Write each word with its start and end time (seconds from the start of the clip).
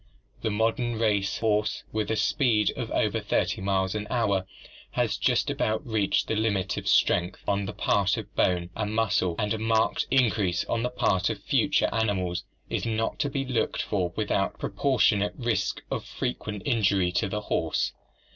The 0.41 0.49
modern 0.49 0.97
race 0.97 1.37
horse 1.37 1.83
with 1.91 2.09
a 2.09 2.15
speed 2.15 2.71
of 2.75 2.89
over 2.89 3.19
30 3.19 3.61
miles 3.61 3.93
an 3.93 4.07
hour 4.09 4.47
has 4.93 5.15
just 5.15 5.51
about 5.51 5.85
reached 5.85 6.27
the 6.27 6.35
limit 6.35 6.75
of 6.75 6.87
strength 6.87 7.43
on 7.47 7.65
the 7.65 7.73
part 7.73 8.17
of 8.17 8.35
bone 8.35 8.71
and 8.75 8.95
muscle, 8.95 9.35
and 9.37 9.53
a 9.53 9.59
marked 9.59 10.07
increase 10.09 10.65
on 10.65 10.81
the 10.81 10.89
part 10.89 11.29
of 11.29 11.43
future 11.43 11.87
animals 11.93 12.43
is 12.67 12.83
not 12.83 13.19
to 13.19 13.29
be 13.29 13.45
looked 13.45 13.83
for 13.83 14.11
without 14.15 14.57
proportionate 14.57 15.35
risk 15.37 15.83
of 15.91 16.03
frequent 16.03 16.63
injury 16.65 17.11
to 17.11 17.29
the 17.29 17.41
horse. 17.41 17.93